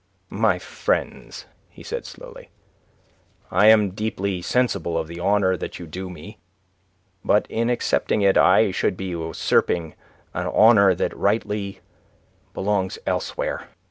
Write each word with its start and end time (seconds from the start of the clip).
"My 0.31 0.57
friends," 0.57 1.45
he 1.69 1.83
said, 1.83 2.07
slowly, 2.07 2.49
"I 3.51 3.67
am 3.67 3.91
deeply 3.91 4.41
sensible 4.41 4.97
of 4.97 5.05
the 5.07 5.19
honour 5.19 5.55
that 5.57 5.77
you 5.77 5.85
do 5.85 6.09
me. 6.09 6.39
But 7.23 7.45
in 7.51 7.69
accepting 7.69 8.23
it 8.23 8.35
I 8.35 8.71
should 8.71 8.97
be 8.97 9.09
usurping 9.13 9.93
an 10.33 10.47
honour 10.47 10.95
that 10.95 11.15
rightly 11.15 11.81
belongs 12.55 12.97
elsewhere. 13.05 13.67